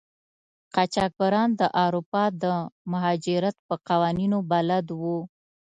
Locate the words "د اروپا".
1.59-2.23